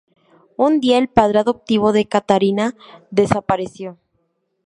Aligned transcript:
Un 0.57 0.79
día, 0.79 0.97
el 0.97 1.09
padre 1.09 1.37
adoptivo 1.37 1.93
de 1.93 2.07
Katarina 2.07 2.73
desapareció. 3.11 3.99